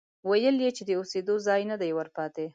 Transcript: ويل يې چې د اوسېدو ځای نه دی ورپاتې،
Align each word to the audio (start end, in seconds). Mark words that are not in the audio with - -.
ويل 0.29 0.55
يې 0.63 0.69
چې 0.77 0.83
د 0.85 0.89
اوسېدو 0.99 1.35
ځای 1.47 1.61
نه 1.71 1.75
دی 1.81 1.91
ورپاتې، 1.93 2.45